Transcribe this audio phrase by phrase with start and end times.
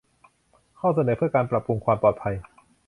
[0.79, 2.35] ข้อเสนอเพื่อการปรับปรุงความปลอดภัย